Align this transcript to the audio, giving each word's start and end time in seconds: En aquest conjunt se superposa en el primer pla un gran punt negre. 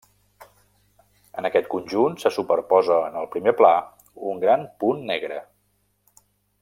En 1.41 1.47
aquest 1.49 1.67
conjunt 1.73 2.17
se 2.23 2.31
superposa 2.37 2.97
en 3.11 3.19
el 3.21 3.29
primer 3.37 3.53
pla 3.61 3.73
un 4.33 4.43
gran 4.47 4.65
punt 4.85 5.05
negre. 5.13 5.39